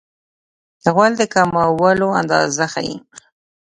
غول 0.93 1.13
د 1.19 1.21
کولمو 1.33 2.09
اندازه 2.21 2.65
ښيي. 2.73 2.95